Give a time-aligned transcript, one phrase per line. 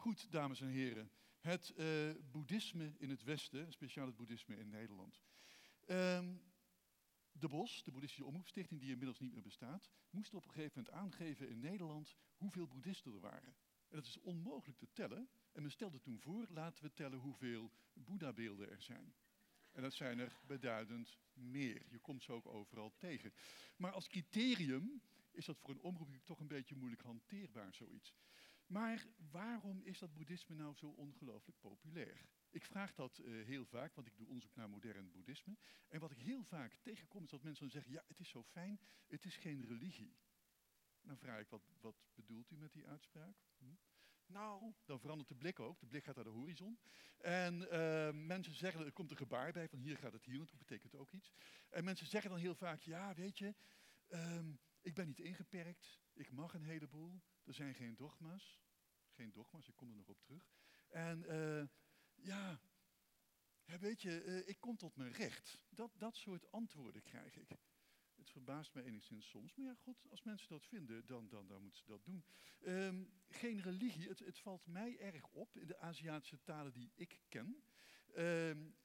[0.00, 1.10] Goed, dames en heren.
[1.40, 5.22] Het uh, boeddhisme in het Westen, speciaal het boeddhisme in Nederland.
[5.86, 6.34] Ehm,
[7.32, 10.94] de BOS, de Boeddhistische Omroepstichting, die inmiddels niet meer bestaat, moest op een gegeven moment
[10.94, 13.54] aangeven in Nederland hoeveel boeddhisten er waren.
[13.88, 15.28] En dat is onmogelijk te tellen.
[15.52, 19.14] En men stelde toen voor, laten we tellen hoeveel Boeddha-beelden er zijn.
[19.72, 21.82] En dat zijn er beduidend meer.
[21.88, 23.32] Je komt ze ook overal tegen.
[23.76, 28.14] Maar als criterium is dat voor een omroep toch een beetje moeilijk hanteerbaar, zoiets.
[28.70, 32.26] Maar waarom is dat boeddhisme nou zo ongelooflijk populair?
[32.50, 35.56] Ik vraag dat uh, heel vaak, want ik doe onderzoek naar modern boeddhisme.
[35.88, 38.42] En wat ik heel vaak tegenkom is dat mensen dan zeggen, ja, het is zo
[38.42, 40.16] fijn, het is geen religie.
[41.00, 43.36] Dan vraag ik, wat, wat bedoelt u met die uitspraak?
[43.58, 43.64] Hm?
[44.26, 45.80] Nou, dan verandert de blik ook.
[45.80, 46.78] De blik gaat naar de horizon.
[47.18, 50.58] En uh, mensen zeggen, er komt een gebaar bij van hier gaat het hier naartoe,
[50.58, 51.32] betekent ook iets.
[51.68, 53.54] En mensen zeggen dan heel vaak, ja, weet je,
[54.08, 58.60] um, ik ben niet ingeperkt, ik mag een heleboel, er zijn geen dogma's.
[59.10, 60.50] Geen dogma's, ik kom er nog op terug.
[60.88, 61.66] En uh,
[62.14, 62.60] ja,
[63.64, 65.58] weet je, uh, ik kom tot mijn recht.
[65.70, 67.48] Dat, dat soort antwoorden krijg ik.
[68.20, 71.62] Het verbaast me enigszins soms, maar ja, goed, als mensen dat vinden, dan, dan, dan
[71.62, 72.24] moeten ze dat doen.
[72.60, 77.20] Um, geen religie, het, het, valt mij erg op in de Aziatische talen die ik
[77.28, 77.62] ken.
[78.16, 78.76] Um,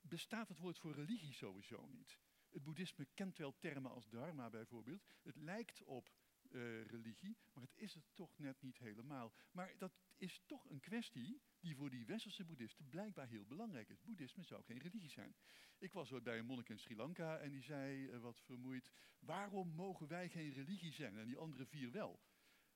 [0.00, 2.18] bestaat het woord voor religie sowieso niet.
[2.48, 5.06] Het boeddhisme kent wel termen als dharma bijvoorbeeld.
[5.22, 6.10] Het lijkt op
[6.50, 9.32] uh, religie, maar het is het toch net niet helemaal.
[9.52, 14.02] Maar dat is toch een kwestie die voor die westerse boeddhisten blijkbaar heel belangrijk is.
[14.02, 15.34] Boeddhisme zou geen religie zijn.
[15.78, 19.68] Ik was bij een monnik in Sri Lanka en die zei, uh, wat vermoeid, waarom
[19.68, 22.20] mogen wij geen religie zijn en die andere vier wel?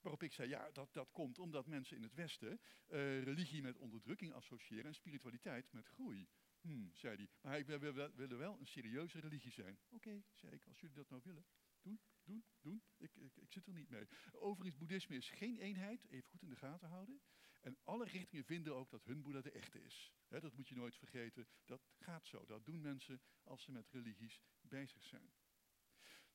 [0.00, 3.78] Waarop ik zei, ja, dat, dat komt omdat mensen in het Westen uh, religie met
[3.78, 6.28] onderdrukking associëren en spiritualiteit met groei.
[6.60, 7.28] Hmm, zei hij.
[7.40, 7.78] Maar wij
[8.14, 9.78] willen wel een serieuze religie zijn.
[9.88, 11.44] Oké, zei ik, als jullie dat nou willen,
[11.84, 12.82] doen, doen, doen.
[12.96, 14.08] Ik, ik, ik zit er niet mee.
[14.32, 17.22] Overigens, boeddhisme is geen eenheid, even goed in de gaten houden.
[17.60, 20.12] En alle richtingen vinden ook dat hun boeddha de echte is.
[20.28, 22.44] Dat moet je nooit vergeten, dat gaat zo.
[22.44, 25.32] Dat doen mensen als ze met religies bezig zijn.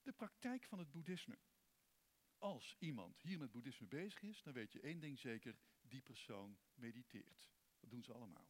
[0.02, 1.40] De praktijk van het boeddhisme.
[2.38, 6.58] Als iemand hier met boeddhisme bezig is, dan weet je één ding zeker, die persoon
[6.74, 7.50] mediteert.
[7.80, 8.49] Dat doen ze allemaal.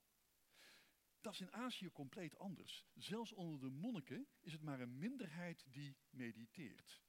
[1.22, 2.86] Dat is in Azië compleet anders.
[2.96, 7.02] Zelfs onder de monniken is het maar een minderheid die mediteert.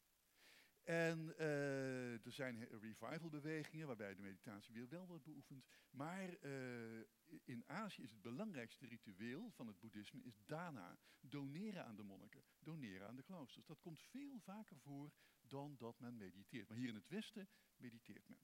[0.82, 5.64] En uh, er zijn revivalbewegingen waarbij de meditatie weer wel wordt beoefend.
[5.90, 7.00] Maar uh,
[7.44, 10.98] in Azië is het belangrijkste ritueel van het boeddhisme is dana.
[11.20, 13.66] Doneren aan de monniken, doneren aan de kloosters.
[13.66, 16.68] Dat komt veel vaker voor dan dat men mediteert.
[16.68, 18.40] Maar hier in het Westen mediteert men.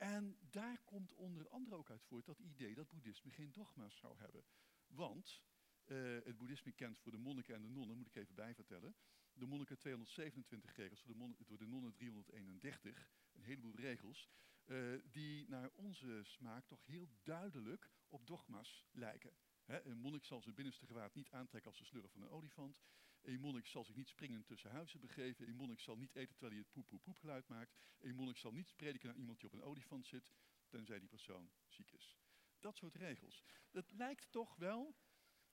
[0.00, 4.18] En daar komt onder andere ook uit voort dat idee dat boeddhisme geen dogma's zou
[4.18, 4.44] hebben.
[4.86, 5.42] Want
[5.86, 8.94] uh, het boeddhisme kent voor de monniken en de nonnen, moet ik even bijvertellen,
[9.32, 14.30] de monniken 227 regels, voor de, door de nonnen 331, een heleboel regels,
[14.66, 19.32] uh, die naar onze smaak toch heel duidelijk op dogma's lijken.
[19.64, 22.82] Een monnik zal zijn binnenste gewaad niet aantrekken als de slurf van een olifant.
[23.22, 25.48] Een monnik zal zich niet springen tussen huizen begeven.
[25.48, 27.76] Een monnik zal niet eten terwijl hij het poep poep poep geluid maakt.
[27.98, 30.32] Een monnik zal niet prediken naar iemand die op een olifant zit,
[30.68, 32.16] tenzij die persoon ziek is.
[32.60, 33.44] Dat soort regels.
[33.70, 34.96] Dat lijkt toch wel,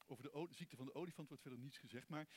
[0.05, 2.27] over de ziekte van de olifant wordt verder niets gezegd, maar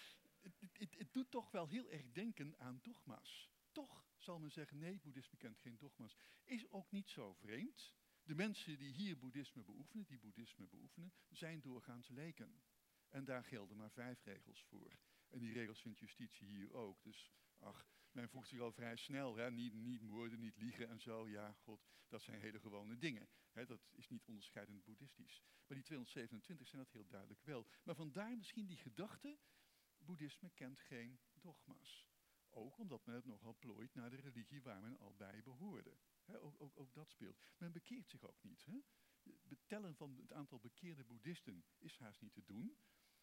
[0.40, 3.50] het, het, het, doet toch wel heel erg denken aan dogma's.
[3.72, 6.16] Toch zal men zeggen, nee, boeddhisme kent geen dogma's.
[6.44, 7.94] Is ook niet zo vreemd.
[8.22, 12.62] De mensen die hier boeddhisme beoefenen, die boeddhisme beoefenen, zijn doorgaans leken.
[13.08, 14.98] En daar gelden maar vijf regels voor.
[15.30, 17.02] En die regels vindt justitie hier ook.
[17.02, 19.36] Dus ach, men voegt zich al vrij snel.
[19.36, 19.50] Hè?
[19.50, 21.28] Niet, niet moorden, niet liegen en zo.
[21.28, 23.28] Ja, god, dat zijn hele gewone dingen.
[23.52, 23.66] Hè?
[23.66, 25.42] Dat is niet onderscheidend boeddhistisch.
[25.66, 27.66] Maar die 227 zijn dat heel duidelijk wel.
[27.82, 29.38] Maar vandaar misschien die gedachte,
[29.96, 32.08] boeddhisme kent geen dogma's.
[32.50, 35.98] Ook omdat men het nogal plooit naar de religie waar men al bij behoorde.
[36.26, 37.40] Ook, ook, ook, dat speelt.
[37.56, 38.64] Men bekeert zich ook niet.
[38.64, 38.80] He.
[39.42, 42.76] Betellen van het aantal bekeerde boeddhisten is haast niet te doen,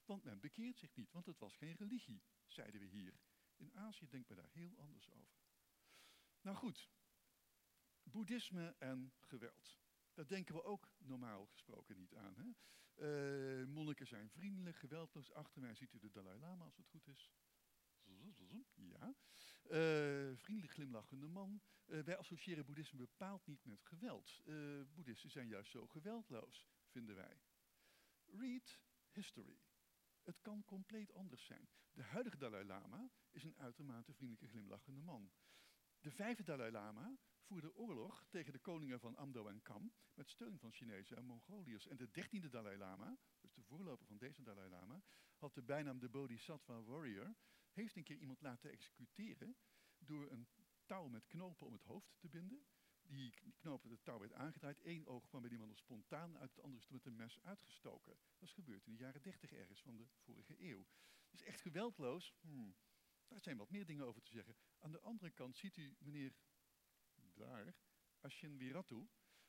[0.07, 3.19] want men bekeert zich niet, want het was geen religie, zeiden we hier.
[3.55, 5.41] In Azië denkt men daar heel anders over.
[6.41, 6.89] Nou goed,
[8.03, 9.79] boeddhisme en geweld.
[10.13, 12.35] Daar denken we ook normaal gesproken niet aan.
[12.35, 12.49] Hè?
[12.99, 15.31] Uh, monniken zijn vriendelijk, geweldloos.
[15.31, 17.31] Achter mij ziet u de Dalai Lama als het goed is.
[18.73, 19.15] Ja.
[19.63, 21.61] Uh, vriendelijk glimlachende man.
[21.85, 24.41] Uh, wij associëren boeddhisme bepaald niet met geweld.
[24.93, 27.41] Boeddhisten zijn juist zo geweldloos, vinden wij.
[28.25, 28.79] Read
[29.11, 29.59] history.
[30.27, 31.69] Het kan compleet anders zijn.
[31.91, 35.31] De huidige Dalai Lama is een uitermate vriendelijke glimlachende man.
[35.99, 40.59] De vijfde Dalai Lama voerde oorlog tegen de koningen van Amdo en Kam met steun
[40.59, 41.87] van Chinezen en Mongoliërs.
[41.87, 45.03] En de dertiende Dalai Lama, dus de voorloper van deze Dalai Lama,
[45.37, 47.35] had de bijnaam de Bodhisattva Warrior,
[47.71, 49.57] heeft een keer iemand laten executeren
[49.97, 50.47] door een
[50.85, 52.65] touw met knopen om het hoofd te binden,
[53.07, 54.85] die knoop het touw werd aangedraaid.
[54.85, 57.39] Eén oog kwam bij die man nog spontaan uit, het andere is met een mes
[57.41, 58.17] uitgestoken.
[58.37, 60.85] Dat is gebeurd in de jaren dertig ergens van de vorige eeuw.
[61.29, 62.75] Dus echt geweldloos, hmm,
[63.27, 64.55] daar zijn wat meer dingen over te zeggen.
[64.79, 66.33] Aan de andere kant ziet u meneer
[67.33, 67.75] daar,
[68.19, 69.07] Ashen Wiratu,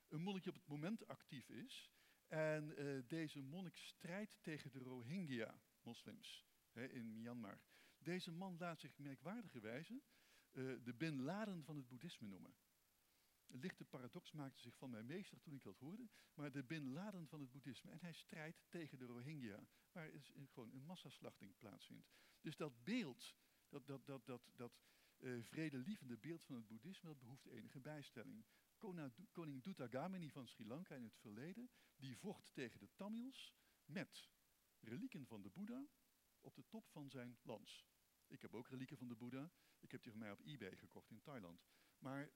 [0.09, 1.91] een monnik op het moment actief is.
[2.27, 7.61] En uh, deze monnik strijdt tegen de Rohingya-moslims in Myanmar.
[7.99, 10.03] Deze man laat zich merkwaardigerwijze
[10.53, 12.55] uh, de Bin Laden van het boeddhisme noemen.
[13.51, 17.29] Lichte paradox maakte zich van mij meester toen ik dat hoorde, maar de Bin Laden
[17.29, 17.91] van het boeddhisme.
[17.91, 22.11] En hij strijdt tegen de Rohingya, waar is gewoon een massaslachting plaatsvindt.
[22.41, 23.35] Dus dat beeld,
[23.69, 24.73] dat, dat, dat, dat, dat
[25.19, 28.45] uh, vredelievende beeld van het boeddhisme, dat behoeft enige bijstelling.
[29.33, 33.55] Koning Dutagamini van Sri Lanka in het verleden, die vocht tegen de Tamils
[33.85, 34.31] met
[34.81, 35.87] relieken van de Boeddha
[36.41, 37.87] op de top van zijn lans.
[38.27, 39.51] Ik heb ook relieken van de Boeddha.
[39.81, 41.67] Ik heb die van mij op eBay gekocht in Thailand.
[41.99, 42.31] Maar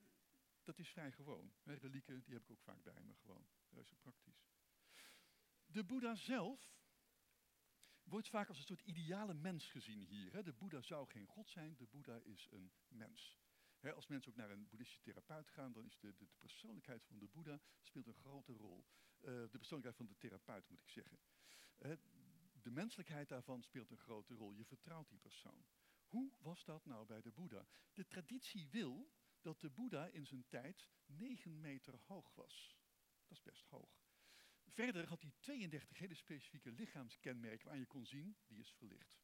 [0.65, 1.53] dat is vrij gewoon.
[1.65, 3.47] Relieken, die heb ik ook vaak bij me gewoon.
[3.71, 4.47] Reuze praktisch.
[5.67, 6.81] De Boeddha zelf
[8.03, 10.45] wordt vaak als een soort ideale mens gezien hier.
[10.45, 13.41] De Boeddha zou geen god zijn, de Boeddha is een mens.
[13.95, 17.27] Als mensen ook naar een boeddhistische therapeut gaan, dan is de, de, persoonlijkheid van de
[17.27, 18.85] Boeddha speelt een grote rol.
[19.21, 21.19] Uh, de persoonlijkheid van de therapeut moet ik zeggen.
[22.63, 24.53] De menselijkheid daarvan speelt een grote rol.
[24.53, 25.65] Je vertrouwt die persoon.
[26.07, 27.67] Hoe was dat nou bij de Boeddha?
[27.93, 29.11] De traditie wil
[29.43, 32.77] dat de Boeddha in zijn tijd 9 meter hoog was.
[33.27, 34.03] Dat is best hoog.
[34.65, 39.21] Verder had hij 32 hele specifieke lichaamskenmerken waar je kon zien, die is verlicht.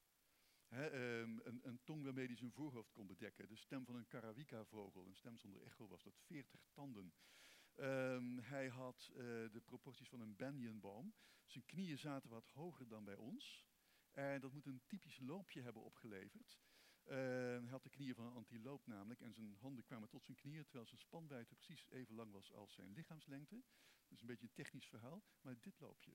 [0.70, 3.48] um, een, een, tong waarmee hij zijn voorhoofd kon bedekken.
[3.48, 6.18] De stem van een karawika-vogel, een stem zonder echo was dat.
[6.18, 7.12] 40 tanden.
[7.76, 9.16] Um, hij had uh,
[9.52, 11.14] de proporties van een banyanboom.
[11.46, 13.66] Zijn knieën zaten wat hoger dan bij ons.
[14.10, 16.58] En dat moet een typisch loopje hebben opgeleverd.
[17.08, 20.36] Uh, hij had de knieën van een antiloop namelijk en zijn handen kwamen tot zijn
[20.36, 23.62] knieën, terwijl zijn spanwijdte precies even lang was als zijn lichaamslengte.
[24.08, 26.12] Dus een beetje een technisch verhaal, maar dit loopje.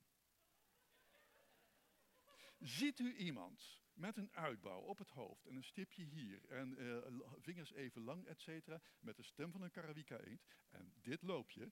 [2.58, 6.98] Ziet u iemand met een uitbouw op het hoofd en een stipje hier en uh,
[7.38, 11.70] vingers even lang, et cetera, met de stem van een karawika eend en dit loopje,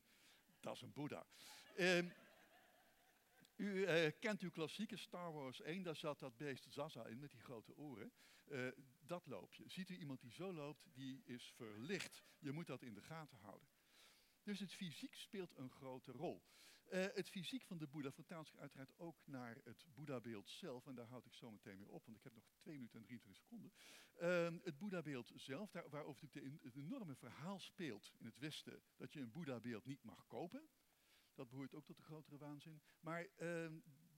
[0.60, 1.26] dat is een boeddha.
[1.76, 2.10] Uh,
[3.62, 7.30] u uh, kent uw klassieke Star Wars 1, daar zat dat beest Zaza in met
[7.30, 8.12] die grote oren.
[8.46, 8.68] Uh,
[9.00, 9.68] dat loopje.
[9.68, 12.24] Ziet u iemand die zo loopt, die is verlicht.
[12.38, 13.68] Je moet dat in de gaten houden.
[14.42, 16.42] Dus het fysiek speelt een grote rol.
[16.92, 20.86] Uh, het fysiek van de Boeddha vertaalt zich uiteraard ook naar het Boeddha-beeld zelf.
[20.86, 23.04] En daar houd ik zo meteen mee op, want ik heb nog 2 minuten en
[23.04, 23.72] 23 seconden.
[24.20, 26.28] Uh, het Boeddha-beeld zelf, daar, waarover
[26.62, 30.68] het enorme verhaal speelt in het Westen, dat je een Boeddha-beeld niet mag kopen.
[31.34, 32.82] Dat behoort ook tot de grotere waanzin.
[33.00, 33.28] Maar uh,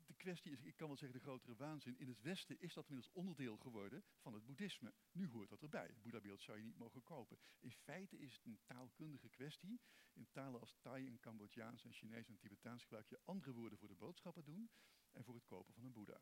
[0.06, 2.88] de kwestie is, ik kan wel zeggen de grotere waanzin, in het Westen is dat
[2.88, 4.94] inmiddels onderdeel geworden van het boeddhisme.
[5.12, 5.86] Nu hoort dat erbij.
[5.86, 7.38] Het boeddhabeeld zou je niet mogen kopen.
[7.60, 9.80] In feite is het een taalkundige kwestie.
[10.12, 13.88] In talen als Thai en Cambodjaans en Chinees en Tibetaans gebruik je andere woorden voor
[13.88, 14.70] de boodschappen doen
[15.12, 16.20] en voor het kopen van een boeddha.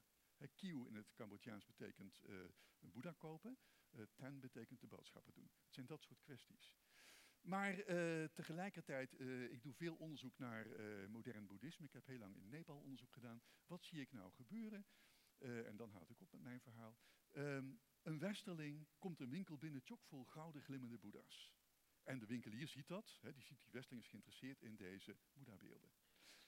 [0.55, 2.41] Kieu in het Cambodjaans betekent uh,
[2.81, 3.59] een boeddha kopen.
[3.91, 5.51] Uh, ten betekent de boodschappen doen.
[5.65, 6.77] Het zijn dat soort kwesties.
[7.43, 11.87] Maar uh, tegelijkertijd, uh, ik doe veel onderzoek naar uh, modern boeddhisme.
[11.87, 13.43] Ik heb heel lang in Nepal onderzoek gedaan.
[13.67, 14.87] Wat zie ik nou gebeuren?
[15.43, 16.97] en dan houd ik op met mijn verhaal.
[17.33, 21.53] Um, een westerling komt een winkel binnen, chockvol gouden glimmende boeddha's.
[22.03, 25.91] En de winkelier ziet dat, hè, die ziet die westerling is geïnteresseerd in deze boeddhabeelden.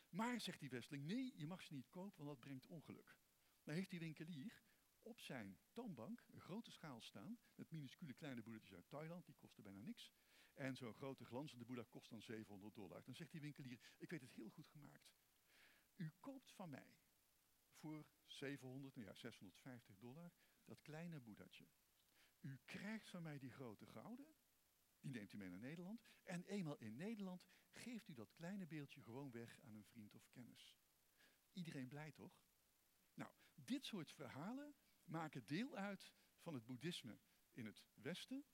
[0.08, 3.16] Maar, zegt die westerling, nee, je mag ze niet kopen, want dat brengt ongeluk.
[3.62, 4.62] Dan heeft die winkelier
[5.02, 9.62] op zijn toonbank een grote schaal staan met minuscule kleine boeddhatjes uit Thailand, die kosten
[9.62, 10.12] bijna niks.
[10.54, 13.04] En zo'n grote glanzende boeddha kost dan 700 dollar.
[13.04, 15.14] Dan zegt die winkelier, ik weet het heel goed gemaakt.
[15.96, 16.96] U koopt van mij
[17.74, 20.32] voor 700, nou ja, 650 dollar,
[20.64, 21.68] dat kleine boeddhatje.
[22.40, 24.34] U krijgt van mij die grote gouden,
[25.00, 26.02] die neemt u mee naar Nederland.
[26.22, 30.28] En eenmaal in Nederland geeft u dat kleine beeldje gewoon weg aan een vriend of
[30.28, 30.76] kennis.
[31.52, 32.42] Iedereen blij toch?
[33.14, 37.20] Nou, dit soort verhalen maken deel uit van het boeddhisme
[37.52, 38.44] in het Westen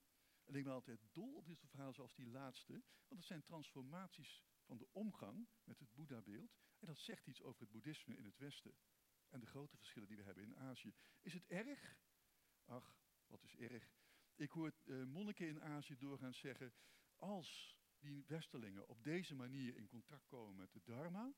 [0.44, 2.72] en ik ben altijd dol op dit soort verhalen zoals die laatste,
[3.08, 6.58] want het zijn transformaties van de omgang met het Boeddha-beeld.
[6.78, 8.74] En dat zegt iets over het boeddhisme in het Westen
[9.28, 10.94] en de grote verschillen die we hebben in Azië.
[11.20, 11.98] Is het erg?
[12.64, 13.90] Ach, wat is erg?
[14.34, 16.72] Ik hoor uh, monniken in Azië doorgaans zeggen,
[17.16, 21.34] als die westerlingen op deze manier in contact komen met de dharma,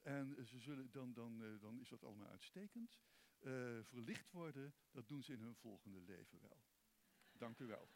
[0.00, 2.98] en ze zullen, dan, dan, uh, dan is dat allemaal uitstekend.
[3.82, 6.64] Verlicht worden, dat doen ze in hun volgende leven wel.
[7.32, 7.90] Dank u wel.